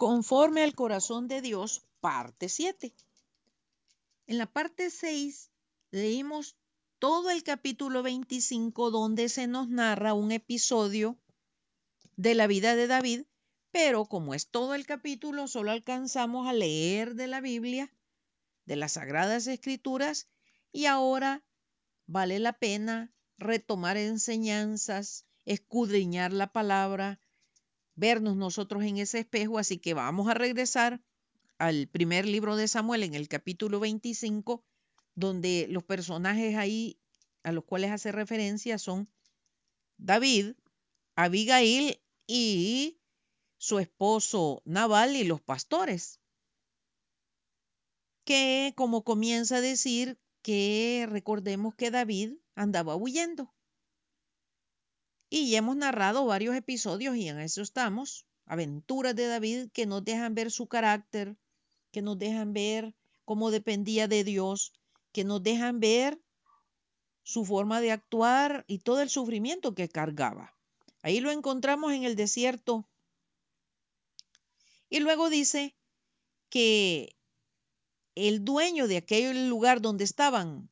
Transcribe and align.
conforme 0.00 0.62
al 0.62 0.74
corazón 0.74 1.28
de 1.28 1.42
Dios, 1.42 1.82
parte 2.00 2.48
7. 2.48 2.94
En 4.28 4.38
la 4.38 4.46
parte 4.46 4.88
6 4.88 5.50
leímos 5.90 6.56
todo 6.98 7.28
el 7.28 7.42
capítulo 7.42 8.02
25 8.02 8.90
donde 8.90 9.28
se 9.28 9.46
nos 9.46 9.68
narra 9.68 10.14
un 10.14 10.32
episodio 10.32 11.18
de 12.16 12.34
la 12.34 12.46
vida 12.46 12.76
de 12.76 12.86
David, 12.86 13.24
pero 13.72 14.06
como 14.06 14.32
es 14.32 14.48
todo 14.48 14.74
el 14.74 14.86
capítulo, 14.86 15.48
solo 15.48 15.70
alcanzamos 15.70 16.48
a 16.48 16.54
leer 16.54 17.14
de 17.14 17.26
la 17.26 17.42
Biblia, 17.42 17.92
de 18.64 18.76
las 18.76 18.92
Sagradas 18.92 19.48
Escrituras, 19.48 20.28
y 20.72 20.86
ahora 20.86 21.44
vale 22.06 22.38
la 22.38 22.54
pena 22.54 23.12
retomar 23.36 23.98
enseñanzas, 23.98 25.26
escudriñar 25.44 26.32
la 26.32 26.50
palabra, 26.52 27.20
vernos 27.94 28.36
nosotros 28.36 28.82
en 28.84 28.98
ese 28.98 29.20
espejo, 29.20 29.58
así 29.58 29.78
que 29.78 29.94
vamos 29.94 30.28
a 30.28 30.34
regresar 30.34 31.00
al 31.58 31.88
primer 31.88 32.26
libro 32.26 32.56
de 32.56 32.68
Samuel 32.68 33.02
en 33.02 33.14
el 33.14 33.28
capítulo 33.28 33.80
25, 33.80 34.64
donde 35.14 35.66
los 35.68 35.84
personajes 35.84 36.56
ahí 36.56 36.98
a 37.42 37.52
los 37.52 37.64
cuales 37.64 37.90
hace 37.90 38.12
referencia 38.12 38.78
son 38.78 39.08
David, 39.98 40.54
Abigail 41.16 42.00
y 42.26 42.98
su 43.58 43.78
esposo 43.78 44.62
Naval 44.64 45.16
y 45.16 45.24
los 45.24 45.42
pastores, 45.42 46.20
que 48.24 48.72
como 48.76 49.04
comienza 49.04 49.56
a 49.56 49.60
decir 49.60 50.18
que 50.42 51.06
recordemos 51.10 51.74
que 51.74 51.90
David 51.90 52.32
andaba 52.54 52.96
huyendo. 52.96 53.52
Y 55.30 55.54
hemos 55.54 55.76
narrado 55.76 56.26
varios 56.26 56.56
episodios 56.56 57.16
y 57.16 57.28
en 57.28 57.38
eso 57.38 57.62
estamos, 57.62 58.26
aventuras 58.46 59.14
de 59.14 59.28
David 59.28 59.70
que 59.72 59.86
nos 59.86 60.04
dejan 60.04 60.34
ver 60.34 60.50
su 60.50 60.66
carácter, 60.66 61.36
que 61.92 62.02
nos 62.02 62.18
dejan 62.18 62.52
ver 62.52 62.96
cómo 63.24 63.52
dependía 63.52 64.08
de 64.08 64.24
Dios, 64.24 64.72
que 65.12 65.22
nos 65.22 65.40
dejan 65.40 65.78
ver 65.78 66.20
su 67.22 67.44
forma 67.44 67.80
de 67.80 67.92
actuar 67.92 68.64
y 68.66 68.80
todo 68.80 69.02
el 69.02 69.08
sufrimiento 69.08 69.72
que 69.72 69.88
cargaba. 69.88 70.56
Ahí 71.00 71.20
lo 71.20 71.30
encontramos 71.30 71.92
en 71.92 72.02
el 72.02 72.16
desierto. 72.16 72.88
Y 74.88 74.98
luego 74.98 75.30
dice 75.30 75.76
que 76.48 77.16
el 78.16 78.44
dueño 78.44 78.88
de 78.88 78.96
aquel 78.96 79.48
lugar 79.48 79.80
donde 79.80 80.02
estaban, 80.02 80.68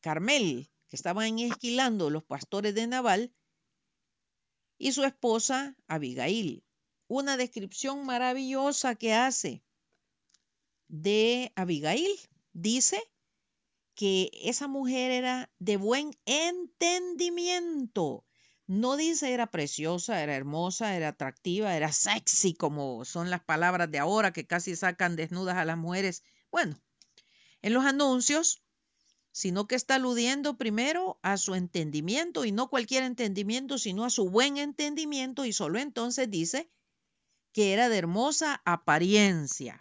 Carmel, 0.00 0.70
que 0.88 0.96
estaban 0.96 1.38
esquilando 1.38 2.10
los 2.10 2.24
pastores 2.24 2.74
de 2.74 2.86
Naval, 2.86 3.32
y 4.80 4.92
su 4.92 5.04
esposa 5.04 5.76
Abigail. 5.86 6.64
Una 7.06 7.36
descripción 7.36 8.06
maravillosa 8.06 8.94
que 8.94 9.12
hace 9.12 9.62
de 10.88 11.52
Abigail. 11.54 12.10
Dice 12.54 12.98
que 13.94 14.30
esa 14.42 14.68
mujer 14.68 15.10
era 15.10 15.50
de 15.58 15.76
buen 15.76 16.16
entendimiento. 16.24 18.24
No 18.66 18.96
dice 18.96 19.34
era 19.34 19.50
preciosa, 19.50 20.22
era 20.22 20.34
hermosa, 20.34 20.96
era 20.96 21.08
atractiva, 21.08 21.76
era 21.76 21.92
sexy, 21.92 22.54
como 22.54 23.04
son 23.04 23.28
las 23.28 23.44
palabras 23.44 23.90
de 23.90 23.98
ahora 23.98 24.32
que 24.32 24.46
casi 24.46 24.76
sacan 24.76 25.14
desnudas 25.14 25.58
a 25.58 25.66
las 25.66 25.76
mujeres. 25.76 26.22
Bueno, 26.50 26.80
en 27.60 27.74
los 27.74 27.84
anuncios, 27.84 28.62
sino 29.32 29.66
que 29.66 29.76
está 29.76 29.96
aludiendo 29.96 30.56
primero 30.56 31.18
a 31.22 31.36
su 31.36 31.54
entendimiento 31.54 32.44
y 32.44 32.52
no 32.52 32.68
cualquier 32.68 33.04
entendimiento, 33.04 33.78
sino 33.78 34.04
a 34.04 34.10
su 34.10 34.28
buen 34.28 34.56
entendimiento 34.56 35.44
y 35.44 35.52
solo 35.52 35.78
entonces 35.78 36.30
dice 36.30 36.70
que 37.52 37.72
era 37.72 37.88
de 37.88 37.98
hermosa 37.98 38.60
apariencia. 38.64 39.78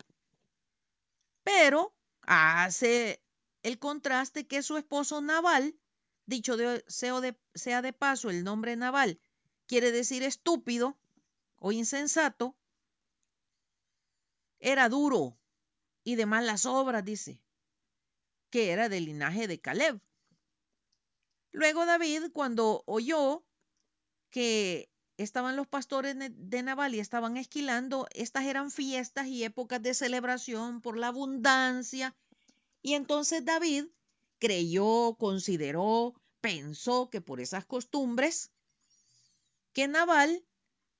Pero 1.44 1.96
hace 2.22 3.24
el 3.64 3.80
contraste 3.80 4.48
que 4.48 4.62
su 4.62 4.78
esposo 4.78 5.22
Naval, 5.22 5.76
dicho 6.26 6.58
de, 6.58 6.84
sea, 6.88 7.20
de, 7.22 7.38
sea 7.54 7.82
de 7.82 7.94
paso, 7.94 8.30
el 8.30 8.44
nombre 8.44 8.76
Naval 8.76 9.20
quiere 9.66 9.92
decir 9.92 10.24
estúpido 10.24 10.98
o 11.58 11.72
insensato, 11.72 12.56
era 14.60 14.90
duro 14.90 15.38
y 16.04 16.16
de 16.16 16.26
malas 16.26 16.66
obras, 16.66 17.06
dice, 17.06 17.42
que 18.50 18.72
era 18.72 18.90
del 18.90 19.06
linaje 19.06 19.48
de 19.48 19.60
Caleb. 19.60 20.02
Luego 21.52 21.86
David, 21.86 22.32
cuando 22.32 22.84
oyó 22.86 23.44
que 24.30 24.90
estaban 25.18 25.56
los 25.56 25.68
pastores 25.68 26.16
de 26.18 26.64
Naval 26.64 26.96
y 26.96 27.00
estaban 27.00 27.38
esquilando, 27.38 28.08
estas 28.14 28.46
eran 28.46 28.72
fiestas 28.72 29.28
y 29.28 29.44
épocas 29.44 29.82
de 29.82 29.94
celebración 29.94 30.82
por 30.82 30.98
la 30.98 31.08
abundancia 31.08 32.16
y 32.82 32.94
entonces 32.94 33.44
David 33.44 33.86
creyó, 34.40 35.16
consideró, 35.16 36.14
pensó 36.42 37.10
que 37.10 37.22
por 37.22 37.42
esas 37.42 37.66
costumbres, 37.66 38.52
que 39.74 39.88
Naval, 39.88 40.46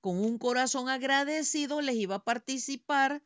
con 0.02 0.18
un 0.18 0.38
corazón 0.38 0.90
agradecido, 0.90 1.82
les 1.82 1.96
iba 1.96 2.16
a 2.16 2.24
participar 2.24 3.24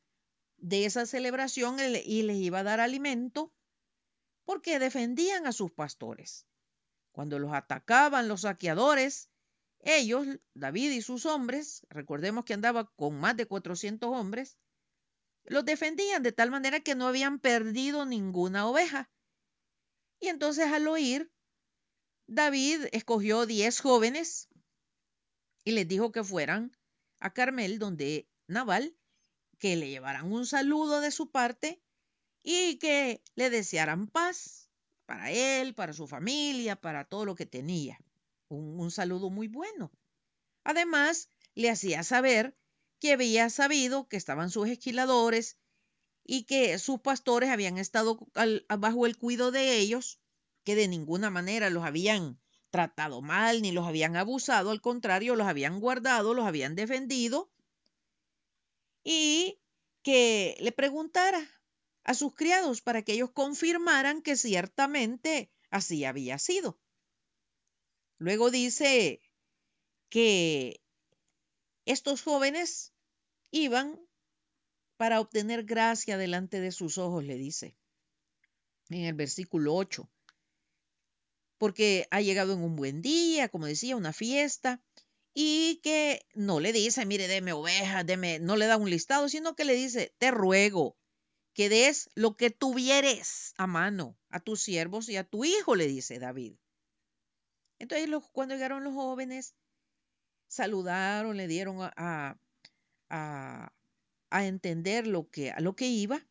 de 0.58 0.86
esa 0.86 1.06
celebración 1.06 1.78
y 1.80 2.22
les 2.24 2.38
iba 2.38 2.60
a 2.60 2.64
dar 2.64 2.80
alimento 2.80 3.52
porque 4.46 4.80
defendían 4.80 5.46
a 5.48 5.52
sus 5.52 5.72
pastores. 5.72 6.46
Cuando 7.12 7.40
los 7.40 7.54
atacaban 7.54 8.28
los 8.28 8.42
saqueadores, 8.42 9.30
ellos, 9.80 10.26
David 10.54 10.92
y 10.92 11.02
sus 11.02 11.26
hombres, 11.26 11.86
recordemos 11.90 12.46
que 12.46 12.54
andaba 12.54 12.86
con 12.96 13.20
más 13.20 13.36
de 13.36 13.46
400 13.46 14.10
hombres, 14.10 14.58
los 15.46 15.66
defendían 15.66 16.24
de 16.24 16.32
tal 16.32 16.52
manera 16.52 16.80
que 16.80 16.96
no 16.96 17.08
habían 17.08 17.40
perdido 17.40 18.06
ninguna 18.06 18.68
oveja. 18.68 19.12
Y 20.20 20.30
entonces 20.30 20.68
al 20.68 20.88
oír, 20.88 21.32
David 22.28 22.86
escogió 22.94 23.46
diez 23.46 23.82
jóvenes 23.82 24.48
y 25.66 25.74
les 25.74 25.88
dijo 25.88 26.12
que 26.12 26.24
fueran 26.24 26.72
a 27.20 27.34
Carmel, 27.34 27.78
donde 27.78 28.30
Naval, 28.48 28.98
que 29.60 29.76
le 29.76 29.90
llevaran 29.90 30.32
un 30.32 30.46
saludo 30.46 31.02
de 31.02 31.12
su 31.12 31.30
parte 31.30 31.83
y 32.44 32.78
que 32.78 33.24
le 33.36 33.50
desearan 33.50 34.08
paz 34.08 34.70
para 35.06 35.32
él, 35.32 35.74
para 35.74 35.94
su 35.94 36.08
familia, 36.08 36.76
para 36.76 37.06
todo 37.06 37.26
lo 37.26 37.36
que 37.36 37.46
tenía. 37.46 37.98
Un, 38.50 38.80
un 38.80 38.92
saludo 38.92 39.30
muy 39.30 39.48
bueno. 39.48 39.92
Además, 40.64 41.30
le 41.56 41.70
hacía 41.70 42.04
saber 42.04 42.56
que 43.00 43.14
había 43.14 43.50
sabido 43.50 44.08
que 44.08 44.18
estaban 44.18 44.50
sus 44.50 44.68
esquiladores 44.68 45.58
y 46.26 46.44
que 46.44 46.78
sus 46.80 47.02
pastores 47.02 47.50
habían 47.50 47.78
estado 47.78 48.28
bajo 48.80 49.06
el 49.06 49.18
cuidado 49.18 49.52
de 49.52 49.78
ellos, 49.78 50.20
que 50.64 50.76
de 50.76 50.88
ninguna 50.88 51.30
manera 51.30 51.70
los 51.70 51.84
habían 51.84 52.40
tratado 52.70 53.22
mal 53.22 53.62
ni 53.62 53.72
los 53.72 53.86
habían 53.86 54.16
abusado, 54.16 54.72
al 54.72 54.82
contrario, 54.82 55.36
los 55.36 55.48
habían 55.48 55.80
guardado, 55.80 56.34
los 56.34 56.46
habían 56.46 56.76
defendido, 56.76 57.52
y 59.04 59.60
que 60.02 60.56
le 60.60 60.72
preguntara 60.72 61.46
a 62.04 62.14
sus 62.14 62.34
criados 62.34 62.82
para 62.82 63.02
que 63.02 63.14
ellos 63.14 63.32
confirmaran 63.32 64.22
que 64.22 64.36
ciertamente 64.36 65.52
así 65.70 66.06
había 66.06 66.40
sido. 66.40 66.80
Luego 68.18 68.52
dice 68.52 69.22
que 70.10 70.82
estos 71.86 72.22
jóvenes 72.22 72.94
iban 73.52 74.00
para 74.98 75.20
obtener 75.20 75.64
gracia 75.64 76.18
delante 76.18 76.62
de 76.62 76.72
sus 76.72 76.98
ojos, 76.98 77.24
le 77.24 77.36
dice 77.36 77.76
en 78.90 79.06
el 79.06 79.14
versículo 79.14 79.76
8. 79.76 80.10
Porque 81.58 82.08
ha 82.12 82.22
llegado 82.22 82.54
en 82.54 82.62
un 82.62 82.76
buen 82.76 83.02
día, 83.02 83.50
como 83.50 83.66
decía, 83.66 83.96
una 83.96 84.14
fiesta, 84.14 84.82
y 85.34 85.80
que 85.82 86.26
no 86.34 86.60
le 86.60 86.74
dice, 86.74 87.06
mire, 87.06 87.28
deme 87.28 87.54
ovejas, 87.54 88.06
deme, 88.06 88.40
no 88.40 88.56
le 88.56 88.68
da 88.68 88.78
un 88.78 88.90
listado, 88.90 89.30
sino 89.30 89.56
que 89.56 89.66
le 89.66 89.74
dice, 89.74 90.14
te 90.18 90.32
ruego 90.32 90.98
que 91.54 91.70
des 91.70 92.10
lo 92.16 92.36
que 92.36 92.50
tuvieres 92.50 93.54
a 93.58 93.68
mano 93.68 94.18
a 94.30 94.40
tus 94.40 94.62
siervos 94.62 95.10
y 95.10 95.18
a 95.18 95.24
tu 95.24 95.46
hijo, 95.46 95.76
le 95.76 95.88
dice 95.88 96.20
David. 96.20 96.56
Entonces, 97.80 98.10
cuando 98.32 98.56
llegaron 98.56 98.84
los 98.84 98.94
jóvenes, 98.94 99.56
saludaron, 100.48 101.38
le 101.38 101.48
dieron 101.48 101.78
a, 101.82 102.38
a, 103.10 103.72
entender 104.46 105.06
lo 105.08 105.30
que, 105.30 105.52
a 105.52 105.60
lo 105.60 105.76
que 105.76 105.88
iba. 105.88 106.26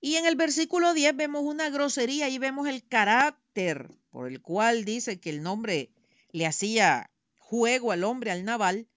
Y 0.00 0.16
en 0.16 0.26
el 0.26 0.36
versículo 0.36 0.94
10 0.94 1.16
vemos 1.16 1.42
una 1.42 1.70
grosería 1.70 2.28
y 2.28 2.38
vemos 2.38 2.68
el 2.68 2.86
carácter 2.86 3.90
por 4.10 4.28
el 4.28 4.40
cual 4.40 4.84
dice 4.84 5.20
que 5.20 5.30
el 5.30 5.42
nombre 5.42 5.90
le 6.30 6.46
hacía 6.46 7.10
juego 7.38 7.92
al 7.92 8.04
hombre, 8.04 8.30
al 8.30 8.44
naval, 8.44 8.88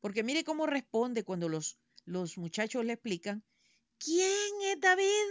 porque 0.00 0.22
mire 0.22 0.44
cómo 0.44 0.66
responde 0.66 1.24
cuando 1.24 1.48
los, 1.48 1.78
los 2.04 2.38
muchachos 2.38 2.84
le 2.84 2.94
explican, 2.94 3.44
¿quién 3.98 4.52
es 4.64 4.80
David? 4.80 5.28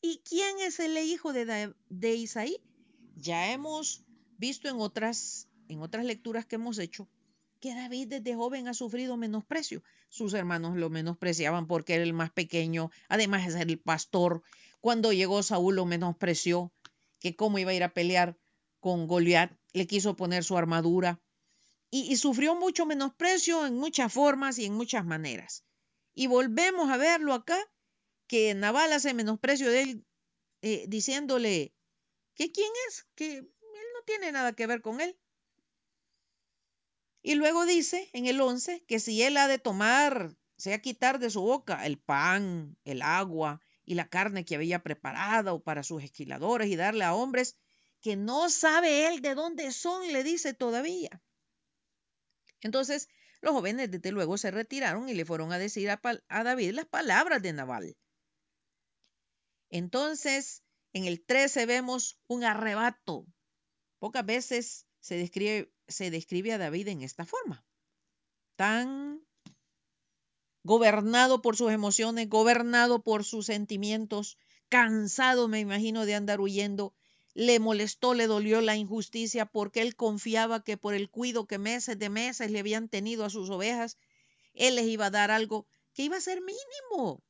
¿Y 0.00 0.18
quién 0.28 0.58
es 0.60 0.80
el 0.80 0.96
hijo 0.98 1.32
de, 1.32 1.74
de 1.88 2.14
Isaí? 2.14 2.60
Ya 3.16 3.52
hemos 3.52 4.04
visto 4.36 4.68
en 4.68 4.76
otras, 4.76 5.48
en 5.68 5.80
otras 5.80 6.04
lecturas 6.04 6.46
que 6.46 6.56
hemos 6.56 6.78
hecho 6.78 7.08
que 7.64 7.74
David 7.74 8.08
desde 8.08 8.34
joven 8.34 8.68
ha 8.68 8.74
sufrido 8.74 9.16
menosprecio. 9.16 9.82
Sus 10.10 10.34
hermanos 10.34 10.76
lo 10.76 10.90
menospreciaban 10.90 11.66
porque 11.66 11.94
era 11.94 12.04
el 12.04 12.12
más 12.12 12.30
pequeño, 12.30 12.90
además 13.08 13.46
de 13.46 13.52
ser 13.52 13.70
el 13.70 13.78
pastor. 13.78 14.42
Cuando 14.82 15.14
llegó 15.14 15.42
Saúl 15.42 15.76
lo 15.76 15.86
menospreció, 15.86 16.74
que 17.20 17.36
cómo 17.36 17.58
iba 17.58 17.70
a 17.70 17.74
ir 17.74 17.82
a 17.82 17.94
pelear 17.94 18.36
con 18.80 19.06
Goliat, 19.06 19.50
le 19.72 19.86
quiso 19.86 20.14
poner 20.14 20.44
su 20.44 20.58
armadura 20.58 21.22
y, 21.90 22.14
sufrió 22.16 22.54
mucho 22.54 22.84
menosprecio 22.84 23.64
en 23.64 23.78
muchas 23.78 24.12
formas 24.12 24.58
y 24.58 24.66
en 24.66 24.74
muchas 24.74 25.06
maneras. 25.06 25.64
Y 26.12 26.26
volvemos 26.26 26.90
a 26.90 26.98
verlo 26.98 27.32
acá, 27.32 27.56
que 28.34 28.52
Naval 28.52 28.92
hace 28.92 29.14
menosprecio 29.14 29.70
de 29.70 29.82
él 29.82 30.06
eh, 30.60 30.86
diciéndole 30.88 31.72
que 32.34 32.50
quién 32.50 32.72
es, 32.88 33.06
que 33.14 33.36
él 33.36 33.86
no 33.94 34.02
tiene 34.04 34.32
nada 34.32 34.54
que 34.54 34.66
ver 34.66 34.82
con 34.82 35.00
él. 35.00 35.16
Y 37.22 37.36
luego 37.36 37.64
dice 37.64 38.10
en 38.12 38.26
el 38.26 38.40
11 38.40 38.84
que 38.88 38.98
si 38.98 39.22
él 39.22 39.36
ha 39.36 39.46
de 39.46 39.60
tomar, 39.60 40.34
sea 40.56 40.82
quitar 40.82 41.20
de 41.20 41.30
su 41.30 41.42
boca 41.42 41.86
el 41.86 41.96
pan, 42.00 42.76
el 42.82 43.02
agua 43.02 43.60
y 43.84 43.94
la 43.94 44.08
carne 44.08 44.44
que 44.44 44.56
había 44.56 44.82
preparado 44.82 45.62
para 45.62 45.84
sus 45.84 46.02
esquiladores 46.02 46.66
y 46.66 46.74
darle 46.74 47.04
a 47.04 47.14
hombres 47.14 47.56
que 48.00 48.16
no 48.16 48.50
sabe 48.50 49.06
él 49.06 49.22
de 49.22 49.36
dónde 49.36 49.70
son, 49.70 50.12
le 50.12 50.24
dice 50.24 50.54
todavía. 50.54 51.22
Entonces 52.62 53.08
los 53.42 53.52
jóvenes 53.52 53.92
desde 53.92 54.10
luego 54.10 54.38
se 54.38 54.50
retiraron 54.50 55.08
y 55.08 55.14
le 55.14 55.24
fueron 55.24 55.52
a 55.52 55.58
decir 55.58 55.88
a, 55.88 56.00
a 56.26 56.42
David 56.42 56.72
las 56.72 56.86
palabras 56.86 57.40
de 57.40 57.52
Nabal. 57.52 57.96
Entonces, 59.70 60.62
en 60.92 61.04
el 61.06 61.24
13 61.24 61.66
vemos 61.66 62.18
un 62.28 62.44
arrebato. 62.44 63.26
Pocas 63.98 64.24
veces 64.24 64.86
se 65.00 65.16
describe, 65.16 66.52
a 66.52 66.58
David 66.58 66.88
en 66.88 67.02
esta 67.02 67.26
forma. 67.26 67.64
Tan 68.56 69.20
gobernado 70.62 71.42
por 71.42 71.56
sus 71.56 71.72
emociones, 71.72 72.28
gobernado 72.28 73.02
por 73.02 73.24
sus 73.24 73.46
sentimientos, 73.46 74.38
cansado, 74.68 75.48
me 75.48 75.60
imagino, 75.60 76.06
de 76.06 76.14
andar 76.14 76.40
huyendo. 76.40 76.94
Le 77.34 77.58
molestó, 77.58 78.14
le 78.14 78.28
dolió 78.28 78.60
la 78.60 78.76
injusticia 78.76 79.46
porque 79.46 79.82
él 79.82 79.96
confiaba 79.96 80.62
que 80.62 80.76
por 80.76 80.94
el 80.94 81.10
cuido 81.10 81.46
que 81.46 81.58
meses 81.58 81.98
de 81.98 82.08
meses 82.08 82.50
le 82.52 82.60
habían 82.60 82.88
tenido 82.88 83.24
a 83.24 83.30
sus 83.30 83.50
ovejas, 83.50 83.98
él 84.54 84.76
les 84.76 84.86
iba 84.86 85.06
a 85.06 85.10
dar 85.10 85.32
algo 85.32 85.66
que 85.92 86.04
iba 86.04 86.16
a 86.16 86.20
ser 86.20 86.40
mínimo 86.40 87.24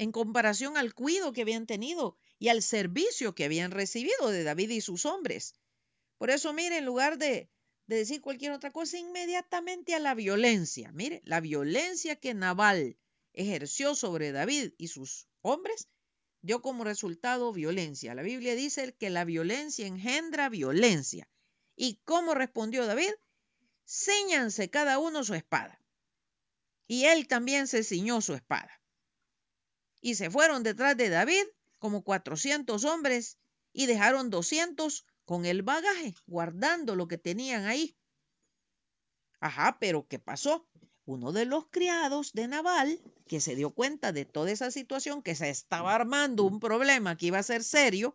en 0.00 0.12
comparación 0.12 0.78
al 0.78 0.94
cuido 0.94 1.34
que 1.34 1.42
habían 1.42 1.66
tenido 1.66 2.16
y 2.38 2.48
al 2.48 2.62
servicio 2.62 3.34
que 3.34 3.44
habían 3.44 3.70
recibido 3.70 4.30
de 4.30 4.44
David 4.44 4.70
y 4.70 4.80
sus 4.80 5.04
hombres. 5.04 5.52
Por 6.16 6.30
eso, 6.30 6.54
mire, 6.54 6.78
en 6.78 6.86
lugar 6.86 7.18
de, 7.18 7.50
de 7.86 7.96
decir 7.96 8.22
cualquier 8.22 8.52
otra 8.52 8.70
cosa, 8.70 8.96
inmediatamente 8.96 9.94
a 9.94 9.98
la 9.98 10.14
violencia. 10.14 10.90
Mire, 10.92 11.20
la 11.26 11.42
violencia 11.42 12.16
que 12.16 12.32
Naval 12.32 12.96
ejerció 13.34 13.94
sobre 13.94 14.32
David 14.32 14.72
y 14.78 14.88
sus 14.88 15.28
hombres 15.42 15.90
dio 16.40 16.62
como 16.62 16.84
resultado 16.84 17.52
violencia. 17.52 18.14
La 18.14 18.22
Biblia 18.22 18.54
dice 18.54 18.94
que 18.98 19.10
la 19.10 19.26
violencia 19.26 19.86
engendra 19.86 20.48
violencia. 20.48 21.28
¿Y 21.76 22.00
cómo 22.06 22.32
respondió 22.32 22.86
David? 22.86 23.12
Cíñanse 23.86 24.70
cada 24.70 24.98
uno 24.98 25.24
su 25.24 25.34
espada. 25.34 25.78
Y 26.86 27.04
él 27.04 27.28
también 27.28 27.66
se 27.66 27.84
ciñó 27.84 28.22
su 28.22 28.32
espada. 28.32 28.79
Y 30.00 30.14
se 30.14 30.30
fueron 30.30 30.62
detrás 30.62 30.96
de 30.96 31.08
David 31.08 31.44
como 31.78 32.02
cuatrocientos 32.02 32.84
hombres 32.84 33.38
y 33.72 33.86
dejaron 33.86 34.30
doscientos 34.30 35.06
con 35.24 35.46
el 35.46 35.62
bagaje, 35.62 36.14
guardando 36.26 36.96
lo 36.96 37.06
que 37.08 37.18
tenían 37.18 37.64
ahí. 37.66 37.96
Ajá, 39.40 39.78
pero 39.80 40.06
¿qué 40.06 40.18
pasó? 40.18 40.68
Uno 41.04 41.32
de 41.32 41.46
los 41.46 41.66
criados 41.70 42.32
de 42.32 42.46
Naval, 42.46 43.00
que 43.26 43.40
se 43.40 43.56
dio 43.56 43.70
cuenta 43.70 44.12
de 44.12 44.24
toda 44.24 44.50
esa 44.50 44.70
situación, 44.70 45.22
que 45.22 45.34
se 45.34 45.48
estaba 45.48 45.94
armando 45.94 46.44
un 46.44 46.60
problema 46.60 47.16
que 47.16 47.26
iba 47.26 47.38
a 47.38 47.42
ser 47.42 47.64
serio, 47.64 48.14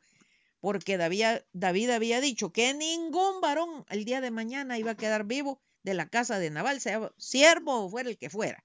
porque 0.59 0.97
David, 0.97 1.41
David 1.53 1.89
había 1.91 2.21
dicho 2.21 2.51
que 2.51 2.73
ningún 2.73 3.41
varón 3.41 3.85
el 3.89 4.05
día 4.05 4.21
de 4.21 4.31
mañana 4.31 4.77
iba 4.77 4.91
a 4.91 4.97
quedar 4.97 5.25
vivo 5.25 5.61
de 5.83 5.93
la 5.93 6.09
casa 6.09 6.39
de 6.39 6.49
Naval, 6.49 6.81
sea 6.81 7.11
siervo 7.17 7.85
o 7.85 7.89
fuera 7.89 8.09
el 8.09 8.17
que 8.17 8.29
fuera. 8.29 8.63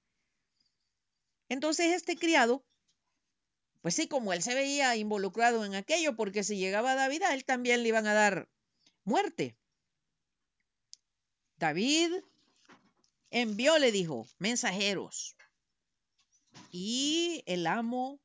Entonces 1.49 1.93
este 1.93 2.17
criado 2.17 2.65
pues 3.81 3.95
sí, 3.95 4.09
como 4.09 4.33
él 4.33 4.43
se 4.43 4.55
veía 4.55 4.97
involucrado 4.97 5.65
en 5.65 5.75
aquello, 5.75 6.17
porque 6.17 6.45
si 6.45 6.57
llegaba 6.57 6.95
David, 6.95 7.23
a 7.23 7.35
él 7.35 7.45
también 7.45 7.83
le 7.83 7.89
iban 7.89 8.07
a 8.07 8.15
dar 8.15 8.49
muerte. 9.05 9.57
David 11.57 12.13
envió, 13.31 13.79
le 13.79 13.93
dijo, 13.93 14.27
mensajeros. 14.39 15.37
Y 16.71 17.43
el 17.47 17.67
amo 17.67 18.21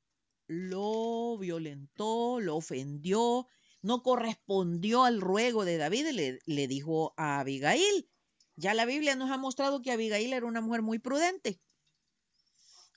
lo 0.48 1.38
violentó, 1.38 2.40
lo 2.40 2.58
ofendió, 2.58 3.48
no 3.82 4.04
correspondió 4.04 5.04
al 5.04 5.22
ruego 5.22 5.64
de 5.64 5.78
David, 5.78 6.08
le, 6.10 6.40
le 6.46 6.68
dijo 6.68 7.14
a 7.18 7.40
Abigail. 7.40 8.10
Ya 8.56 8.74
la 8.74 8.86
Biblia 8.86 9.16
nos 9.16 9.32
ha 9.32 9.38
mostrado 9.38 9.82
que 9.82 9.92
Abigail 9.92 10.34
era 10.34 10.46
una 10.46 10.62
mujer 10.62 10.82
muy 10.82 11.00
prudente. 11.00 11.62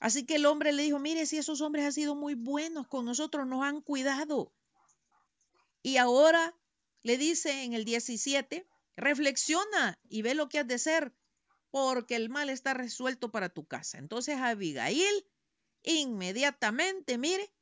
Así 0.00 0.24
que 0.24 0.36
el 0.36 0.46
hombre 0.46 0.72
le 0.72 0.82
dijo, 0.82 0.98
mire, 0.98 1.26
si 1.26 1.38
esos 1.38 1.60
hombres 1.60 1.84
han 1.84 1.92
sido 1.92 2.14
muy 2.14 2.34
buenos 2.34 2.86
con 2.86 3.04
nosotros, 3.04 3.46
nos 3.46 3.64
han 3.64 3.80
cuidado. 3.80 4.52
Y 5.82 5.96
ahora 5.96 6.54
le 7.02 7.18
dice 7.18 7.64
en 7.64 7.72
el 7.72 7.84
17, 7.84 8.66
reflexiona 8.96 9.98
y 10.08 10.22
ve 10.22 10.34
lo 10.34 10.48
que 10.48 10.60
has 10.60 10.66
de 10.66 10.74
hacer, 10.74 11.12
porque 11.70 12.16
el 12.16 12.28
mal 12.28 12.48
está 12.48 12.74
resuelto 12.74 13.30
para 13.30 13.48
tu 13.48 13.66
casa. 13.66 13.98
Entonces 13.98 14.36
Abigail 14.36 15.26
inmediatamente, 15.82 17.18
mire, 17.18 17.52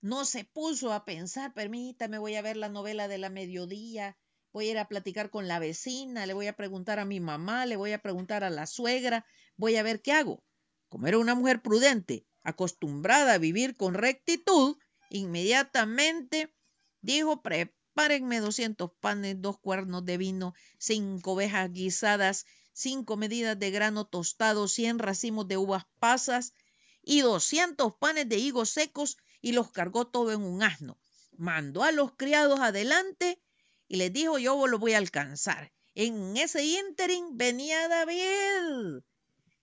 no 0.00 0.24
se 0.24 0.44
puso 0.44 0.92
a 0.92 1.04
pensar, 1.04 1.52
permítame, 1.52 2.18
voy 2.18 2.34
a 2.34 2.42
ver 2.42 2.56
la 2.56 2.68
novela 2.68 3.06
de 3.06 3.18
la 3.18 3.28
mediodía, 3.28 4.16
voy 4.52 4.68
a 4.68 4.70
ir 4.72 4.78
a 4.78 4.88
platicar 4.88 5.30
con 5.30 5.46
la 5.46 5.58
vecina, 5.58 6.26
le 6.26 6.34
voy 6.34 6.46
a 6.46 6.56
preguntar 6.56 6.98
a 6.98 7.04
mi 7.04 7.20
mamá, 7.20 7.66
le 7.66 7.76
voy 7.76 7.92
a 7.92 8.02
preguntar 8.02 8.42
a 8.44 8.50
la 8.50 8.66
suegra, 8.66 9.26
voy 9.56 9.76
a 9.76 9.82
ver 9.82 10.00
qué 10.00 10.12
hago. 10.12 10.42
Como 10.90 11.06
era 11.06 11.18
una 11.18 11.36
mujer 11.36 11.62
prudente, 11.62 12.26
acostumbrada 12.42 13.34
a 13.34 13.38
vivir 13.38 13.76
con 13.76 13.94
rectitud, 13.94 14.76
inmediatamente 15.08 16.52
dijo, 17.00 17.42
prepárenme 17.42 18.40
200 18.40 18.90
panes, 18.98 19.40
dos 19.40 19.56
cuernos 19.60 20.04
de 20.04 20.16
vino, 20.18 20.52
cinco 20.78 21.34
ovejas 21.34 21.72
guisadas, 21.72 22.44
cinco 22.72 23.16
medidas 23.16 23.56
de 23.56 23.70
grano 23.70 24.04
tostado, 24.04 24.66
100 24.66 24.98
racimos 24.98 25.46
de 25.46 25.58
uvas 25.58 25.84
pasas 26.00 26.54
y 27.02 27.20
200 27.20 27.94
panes 28.00 28.28
de 28.28 28.38
higos 28.38 28.70
secos 28.70 29.16
y 29.40 29.52
los 29.52 29.70
cargó 29.70 30.08
todo 30.08 30.32
en 30.32 30.42
un 30.42 30.64
asno. 30.64 30.98
Mandó 31.36 31.84
a 31.84 31.92
los 31.92 32.16
criados 32.16 32.58
adelante 32.58 33.40
y 33.86 33.94
les 33.94 34.12
dijo, 34.12 34.38
yo 34.38 34.66
lo 34.66 34.80
voy 34.80 34.94
a 34.94 34.98
alcanzar. 34.98 35.72
En 35.94 36.36
ese 36.36 36.64
ínterin 36.64 37.38
venía 37.38 37.86
David 37.86 39.04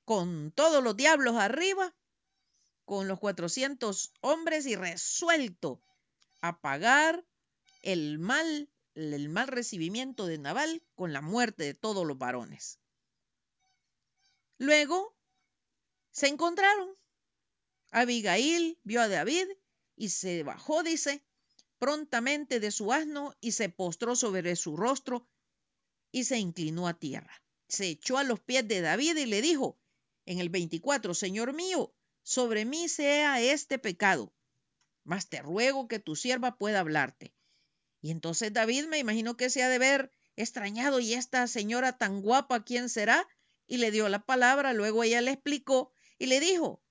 con 0.07 0.53
todos 0.53 0.81
los 0.81 0.95
diablos 0.95 1.35
arriba, 1.35 1.93
con 2.85 3.09
los 3.09 3.19
400 3.19 4.13
hombres 4.21 4.65
y 4.65 4.77
resuelto 4.77 5.83
a 6.39 6.61
pagar 6.61 7.25
el 7.81 8.17
mal, 8.17 8.69
el 8.95 9.27
mal 9.27 9.49
recibimiento 9.49 10.25
de 10.25 10.37
Naval 10.37 10.81
con 10.95 11.11
la 11.11 11.19
muerte 11.19 11.65
de 11.65 11.73
todos 11.73 12.07
los 12.07 12.17
varones. 12.17 12.79
Luego 14.59 15.13
se 16.11 16.27
encontraron. 16.27 16.87
Abigail 17.91 18.79
vio 18.85 19.01
a 19.01 19.09
David 19.09 19.49
y 19.97 20.07
se 20.07 20.43
bajó, 20.43 20.83
dice, 20.83 21.21
prontamente 21.79 22.61
de 22.61 22.71
su 22.71 22.93
asno 22.93 23.35
y 23.41 23.51
se 23.51 23.67
postró 23.67 24.15
sobre 24.15 24.55
su 24.55 24.77
rostro 24.77 25.27
y 26.13 26.23
se 26.23 26.37
inclinó 26.37 26.87
a 26.87 26.93
tierra. 26.93 27.43
Se 27.67 27.89
echó 27.89 28.17
a 28.17 28.23
los 28.23 28.39
pies 28.39 28.65
de 28.69 28.79
David 28.79 29.17
y 29.17 29.25
le 29.25 29.41
dijo, 29.41 29.77
en 30.27 30.39
el 30.39 30.49
24, 30.49 31.13
Señor 31.13 31.53
mío, 31.53 31.93
sobre 32.21 32.65
mí 32.65 32.89
sea 32.89 33.41
este 33.41 33.79
pecado, 33.79 34.33
mas 35.03 35.29
te 35.29 35.41
ruego 35.41 35.87
que 35.87 35.99
tu 35.99 36.15
sierva 36.15 36.57
pueda 36.57 36.81
hablarte. 36.81 37.33
Y 38.01 38.11
entonces 38.11 38.53
David 38.53 38.85
me 38.87 38.99
imagino 38.99 39.37
que 39.37 39.49
se 39.49 39.63
ha 39.63 39.69
de 39.69 39.79
ver 39.79 40.11
extrañado 40.35 40.99
y 40.99 41.13
esta 41.13 41.47
señora 41.47 41.97
tan 41.97 42.21
guapa, 42.21 42.63
¿quién 42.63 42.89
será? 42.89 43.27
Y 43.65 43.77
le 43.77 43.89
dio 43.89 44.09
la 44.09 44.25
palabra, 44.25 44.73
luego 44.73 45.03
ella 45.03 45.21
le 45.21 45.31
explicó 45.31 45.91
y 46.19 46.27
le 46.27 46.39
dijo 46.39 46.83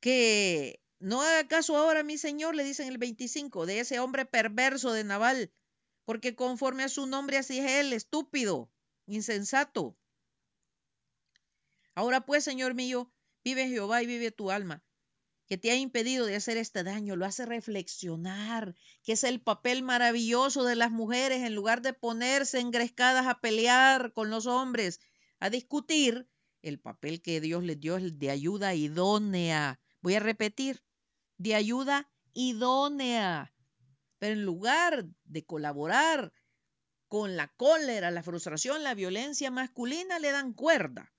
que 0.00 0.80
no 0.98 1.22
haga 1.22 1.48
caso 1.48 1.76
ahora, 1.76 2.04
mi 2.04 2.18
señor, 2.18 2.54
le 2.54 2.64
dice 2.64 2.82
en 2.84 2.88
el 2.88 2.98
25, 2.98 3.66
de 3.66 3.80
ese 3.80 3.98
hombre 3.98 4.24
perverso 4.24 4.92
de 4.92 5.04
Naval, 5.04 5.52
porque 6.04 6.36
conforme 6.36 6.84
a 6.84 6.88
su 6.88 7.06
nombre 7.06 7.36
así 7.36 7.58
es 7.58 7.70
él, 7.70 7.92
estúpido, 7.92 8.70
insensato. 9.06 9.96
Ahora 11.96 12.20
pues, 12.20 12.44
Señor 12.44 12.74
mío, 12.74 13.10
vive 13.42 13.68
Jehová 13.68 14.02
y 14.02 14.06
vive 14.06 14.30
tu 14.30 14.50
alma, 14.50 14.84
que 15.46 15.56
te 15.56 15.70
ha 15.70 15.76
impedido 15.76 16.26
de 16.26 16.36
hacer 16.36 16.58
este 16.58 16.84
daño, 16.84 17.16
lo 17.16 17.24
hace 17.24 17.46
reflexionar, 17.46 18.76
que 19.02 19.12
es 19.12 19.24
el 19.24 19.40
papel 19.40 19.82
maravilloso 19.82 20.64
de 20.64 20.76
las 20.76 20.90
mujeres, 20.90 21.42
en 21.42 21.54
lugar 21.54 21.80
de 21.80 21.94
ponerse 21.94 22.60
engrescadas 22.60 23.26
a 23.26 23.40
pelear 23.40 24.12
con 24.12 24.28
los 24.28 24.44
hombres, 24.46 25.00
a 25.40 25.48
discutir 25.48 26.28
el 26.60 26.78
papel 26.78 27.22
que 27.22 27.40
Dios 27.40 27.62
les 27.62 27.80
dio 27.80 27.98
de 27.98 28.30
ayuda 28.30 28.74
idónea. 28.74 29.80
Voy 30.02 30.16
a 30.16 30.20
repetir, 30.20 30.84
de 31.38 31.54
ayuda 31.54 32.10
idónea. 32.34 33.54
Pero 34.18 34.34
en 34.34 34.44
lugar 34.44 35.06
de 35.24 35.46
colaborar 35.46 36.34
con 37.08 37.36
la 37.38 37.48
cólera, 37.48 38.10
la 38.10 38.22
frustración, 38.22 38.82
la 38.82 38.92
violencia 38.92 39.50
masculina, 39.50 40.18
le 40.18 40.32
dan 40.32 40.52
cuerda. 40.52 41.10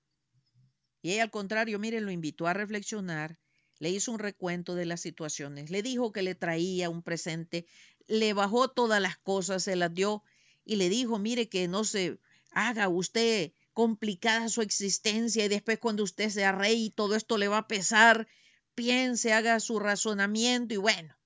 Y 1.02 1.12
ella 1.12 1.24
al 1.24 1.30
contrario, 1.30 1.78
mire, 1.78 2.00
lo 2.00 2.10
invitó 2.10 2.46
a 2.46 2.54
reflexionar, 2.54 3.38
le 3.78 3.90
hizo 3.90 4.10
un 4.12 4.18
recuento 4.18 4.74
de 4.74 4.86
las 4.86 5.00
situaciones, 5.00 5.70
le 5.70 5.82
dijo 5.82 6.12
que 6.12 6.22
le 6.22 6.34
traía 6.34 6.90
un 6.90 7.02
presente, 7.02 7.66
le 8.06 8.32
bajó 8.32 8.68
todas 8.68 9.00
las 9.00 9.16
cosas, 9.18 9.62
se 9.62 9.76
las 9.76 9.94
dio 9.94 10.22
y 10.64 10.76
le 10.76 10.88
dijo, 10.88 11.18
mire 11.18 11.48
que 11.48 11.68
no 11.68 11.84
se 11.84 12.18
haga 12.50 12.88
usted 12.88 13.52
complicada 13.72 14.48
su 14.48 14.62
existencia 14.62 15.44
y 15.44 15.48
después 15.48 15.78
cuando 15.78 16.02
usted 16.02 16.30
sea 16.30 16.52
rey 16.52 16.90
todo 16.90 17.14
esto 17.14 17.38
le 17.38 17.46
va 17.46 17.58
a 17.58 17.68
pesar, 17.68 18.26
piense, 18.74 19.32
haga 19.32 19.60
su 19.60 19.78
razonamiento 19.78 20.74
y 20.74 20.78
bueno. 20.78 21.16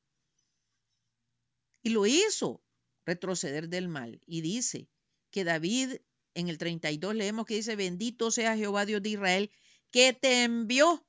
Y 1.83 1.91
lo 1.91 2.07
hizo 2.07 2.63
retroceder 3.05 3.69
del 3.69 3.89
mal. 3.89 4.21
Y 4.27 4.41
dice 4.41 4.89
que 5.31 5.45
David 5.45 5.97
en 6.35 6.49
el 6.49 6.59
32 6.59 7.15
leemos 7.15 7.47
que 7.47 7.55
dice, 7.55 7.77
bendito 7.77 8.31
sea 8.31 8.57
Jehová 8.57 8.87
Dios 8.87 9.03
de 9.03 9.11
Israel, 9.11 9.51
que 9.91 10.13
te 10.13 10.45
envió 10.45 11.07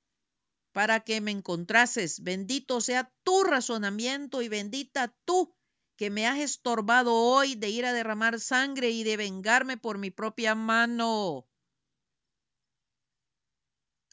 para 0.71 1.01
que 1.01 1.21
me 1.21 1.31
encontrases. 1.31 2.21
Bendito 2.23 2.81
sea 2.81 3.13
tu 3.23 3.43
razonamiento 3.43 4.41
y 4.41 4.49
bendita 4.49 5.15
tú 5.25 5.55
que 5.95 6.09
me 6.09 6.27
has 6.27 6.39
estorbado 6.39 7.13
hoy 7.13 7.55
de 7.55 7.69
ir 7.69 7.85
a 7.85 7.93
derramar 7.93 8.39
sangre 8.39 8.89
y 8.89 9.03
de 9.03 9.15
vengarme 9.17 9.77
por 9.77 9.97
mi 9.97 10.11
propia 10.11 10.55
mano. 10.55 11.47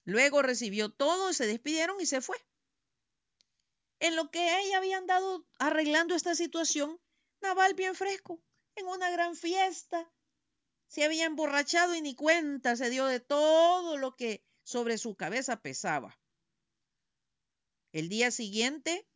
Luego 0.04 0.42
recibió 0.42 0.90
todo, 0.90 1.32
se 1.32 1.46
despidieron 1.46 2.00
y 2.00 2.06
se 2.06 2.20
fue. 2.20 2.36
En 3.98 4.16
lo 4.16 4.30
que 4.30 4.60
ella 4.60 4.78
había 4.78 4.98
andado 4.98 5.46
arreglando 5.58 6.14
esta 6.14 6.34
situación, 6.34 6.98
Naval 7.42 7.74
bien 7.74 7.94
fresco, 7.94 8.42
en 8.76 8.86
una 8.86 9.10
gran 9.10 9.34
fiesta, 9.34 10.10
se 10.90 11.04
había 11.04 11.24
emborrachado 11.24 11.94
y 11.94 12.00
ni 12.00 12.16
cuenta 12.16 12.74
se 12.74 12.90
dio 12.90 13.06
de 13.06 13.20
todo 13.20 13.96
lo 13.96 14.16
que 14.16 14.44
sobre 14.64 14.98
su 14.98 15.14
cabeza 15.14 15.62
pesaba. 15.62 16.18
El 17.92 18.08
día 18.08 18.32
siguiente 18.32 19.06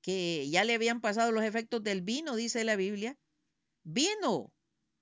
que 0.00 0.48
ya 0.48 0.62
le 0.62 0.74
habían 0.74 1.00
pasado 1.00 1.32
los 1.32 1.42
efectos 1.42 1.82
del 1.82 2.02
vino, 2.02 2.36
dice 2.36 2.62
la 2.62 2.76
Biblia, 2.76 3.18
vino 3.82 4.54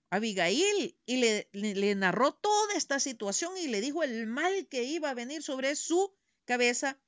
Abigail 0.08 0.98
y 1.04 1.16
le, 1.18 1.50
le, 1.52 1.94
narró 1.94 2.32
toda 2.32 2.74
esta 2.74 2.98
situación 2.98 3.58
y 3.58 3.68
le 3.68 3.82
dijo 3.82 4.02
el 4.02 4.26
mal 4.26 4.66
que 4.68 4.84
iba 4.84 5.10
a 5.10 5.14
venir 5.14 5.42
sobre 5.42 5.76
su 5.76 6.16
cabeza. 6.46 6.98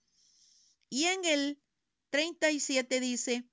Y 0.91 1.05
en 1.05 1.25
el 1.25 1.63
37 2.11 3.01
dice, 3.01 3.49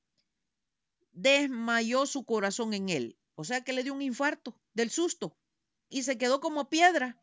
desmayó 1.14 2.06
su 2.06 2.26
corazón 2.26 2.74
en 2.74 2.90
él. 2.90 3.18
O 3.36 3.46
sea 3.46 3.64
que 3.64 3.72
le 3.72 3.84
dio 3.84 3.94
un 3.94 4.02
infarto 4.02 4.60
del 4.76 4.92
susto 4.92 5.36
y 5.90 6.04
se 6.04 6.20
quedó 6.20 6.40
como 6.40 6.70
piedra. 6.70 7.20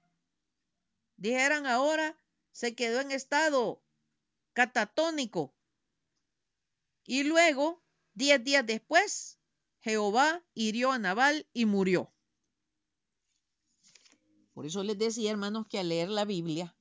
Dijeran 1.17 1.67
ahora, 1.67 2.19
se 2.51 2.75
quedó 2.75 3.01
en 3.01 3.13
estado 3.13 3.83
catatónico 4.53 5.55
y 7.05 7.25
luego, 7.25 7.83
diez 8.15 8.43
días 8.43 8.67
después, 8.67 9.39
Jehová 9.81 10.45
hirió 10.55 10.93
a 10.93 10.99
Nabal 10.99 11.49
y 11.53 11.67
murió. 11.67 12.13
Por 14.53 14.67
eso 14.67 14.83
les 14.83 14.99
decía, 14.99 15.31
hermanos, 15.31 15.67
que 15.67 15.79
al 15.79 15.89
leer 15.89 16.09
la 16.09 16.25
Biblia 16.25 16.77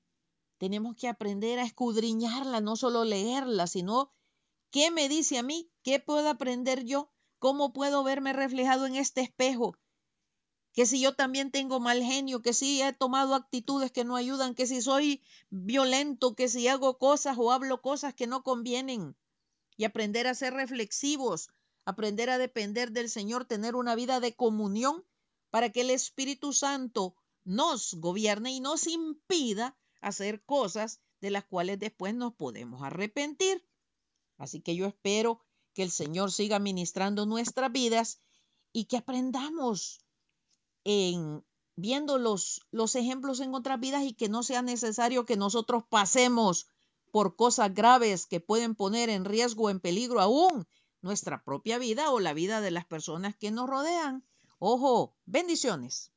tenemos 0.57 0.95
que 0.95 1.07
aprender 1.07 1.57
a 1.57 1.63
escudriñarla, 1.63 2.61
no 2.61 2.75
solo 2.75 3.03
leerla, 3.03 3.65
sino 3.65 4.13
qué 4.69 4.91
me 4.91 5.09
dice 5.09 5.39
a 5.39 5.43
mí, 5.43 5.71
qué 5.81 5.99
puedo 5.99 6.29
aprender 6.29 6.83
yo, 6.83 7.11
cómo 7.39 7.73
puedo 7.73 8.03
verme 8.03 8.33
reflejado 8.33 8.85
en 8.85 8.95
este 8.95 9.21
espejo, 9.21 9.75
que 10.73 10.85
si 10.85 11.01
yo 11.01 11.15
también 11.15 11.51
tengo 11.51 11.79
mal 11.79 12.01
genio, 12.01 12.41
que 12.41 12.53
si 12.53 12.81
he 12.81 12.93
tomado 12.93 13.35
actitudes 13.35 13.91
que 13.91 14.05
no 14.05 14.15
ayudan, 14.15 14.55
que 14.55 14.67
si 14.67 14.81
soy 14.81 15.21
violento, 15.49 16.35
que 16.35 16.47
si 16.47 16.67
hago 16.67 16.97
cosas 16.97 17.37
o 17.37 17.51
hablo 17.51 17.81
cosas 17.81 18.13
que 18.13 18.27
no 18.27 18.43
convienen 18.43 19.15
y 19.75 19.83
aprender 19.83 20.27
a 20.27 20.35
ser 20.35 20.53
reflexivos, 20.53 21.49
aprender 21.85 22.29
a 22.29 22.37
depender 22.37 22.91
del 22.91 23.09
Señor, 23.09 23.45
tener 23.45 23.75
una 23.75 23.95
vida 23.95 24.19
de 24.19 24.35
comunión 24.35 25.03
para 25.49 25.69
que 25.69 25.81
el 25.81 25.89
Espíritu 25.89 26.53
Santo 26.53 27.15
nos 27.43 27.95
gobierne 27.95 28.51
y 28.51 28.59
nos 28.59 28.87
impida 28.87 29.77
hacer 29.99 30.43
cosas 30.43 31.01
de 31.19 31.31
las 31.31 31.43
cuales 31.43 31.79
después 31.79 32.15
nos 32.15 32.33
podemos 32.33 32.81
arrepentir. 32.81 33.65
Así 34.37 34.61
que 34.61 34.75
yo 34.75 34.87
espero 34.87 35.43
que 35.73 35.83
el 35.83 35.91
Señor 35.91 36.31
siga 36.31 36.59
ministrando 36.59 37.25
nuestras 37.25 37.71
vidas 37.71 38.21
y 38.71 38.85
que 38.85 38.97
aprendamos 38.97 39.99
en 40.83 41.43
viendo 41.75 42.17
los, 42.17 42.61
los 42.71 42.95
ejemplos 42.95 43.39
en 43.39 43.53
otras 43.53 43.79
vidas 43.79 44.03
y 44.03 44.13
que 44.13 44.29
no 44.29 44.43
sea 44.43 44.61
necesario 44.61 45.25
que 45.25 45.37
nosotros 45.37 45.83
pasemos 45.89 46.67
por 47.11 47.35
cosas 47.35 47.73
graves 47.73 48.25
que 48.25 48.39
pueden 48.39 48.75
poner 48.75 49.09
en 49.09 49.25
riesgo, 49.25 49.69
en 49.69 49.79
peligro 49.79 50.21
aún 50.21 50.67
nuestra 51.01 51.43
propia 51.43 51.77
vida 51.77 52.11
o 52.11 52.19
la 52.19 52.33
vida 52.33 52.61
de 52.61 52.71
las 52.71 52.85
personas 52.85 53.35
que 53.35 53.51
nos 53.51 53.69
rodean. 53.69 54.23
Ojo, 54.59 55.15
bendiciones. 55.25 56.11